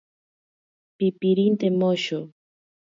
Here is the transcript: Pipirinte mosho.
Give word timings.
Pipirinte 0.97 1.67
mosho. 1.79 2.19